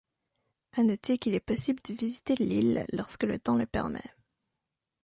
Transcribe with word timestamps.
À 0.75 0.81
noter 0.81 1.19
qu'il 1.19 1.35
est 1.35 1.39
possible 1.39 1.77
de 1.87 1.93
visiter 1.93 2.33
l'île, 2.33 2.87
lorsque 2.91 3.21
le 3.21 3.37
temps 3.37 3.57
le 3.57 3.67
permet. 3.67 4.15